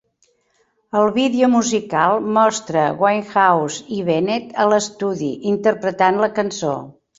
[1.01, 6.77] El vídeo musical mostra Winehouse i Bennett a l'estudi interpretant la cançó.